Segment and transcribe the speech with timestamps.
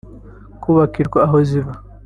[0.61, 1.73] kubakirwa aho ziba